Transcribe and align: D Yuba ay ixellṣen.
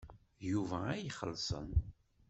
D 0.39 0.41
Yuba 0.51 0.77
ay 0.91 1.03
ixellṣen. 1.09 1.69